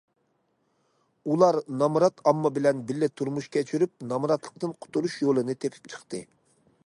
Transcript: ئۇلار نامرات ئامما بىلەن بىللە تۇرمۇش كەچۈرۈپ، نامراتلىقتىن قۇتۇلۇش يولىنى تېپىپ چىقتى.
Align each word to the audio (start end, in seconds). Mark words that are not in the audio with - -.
ئۇلار 1.33 1.57
نامرات 1.81 2.23
ئامما 2.31 2.51
بىلەن 2.55 2.81
بىللە 2.91 3.11
تۇرمۇش 3.21 3.51
كەچۈرۈپ، 3.57 3.93
نامراتلىقتىن 4.13 4.75
قۇتۇلۇش 4.87 5.19
يولىنى 5.27 5.57
تېپىپ 5.65 5.93
چىقتى. 5.95 6.25